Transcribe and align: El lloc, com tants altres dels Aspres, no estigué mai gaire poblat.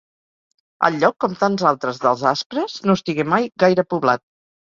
El 0.87 0.95
lloc, 1.03 1.13
com 1.25 1.35
tants 1.41 1.65
altres 1.73 2.01
dels 2.05 2.23
Aspres, 2.31 2.79
no 2.91 2.97
estigué 3.01 3.27
mai 3.35 3.47
gaire 3.65 3.87
poblat. 3.95 4.27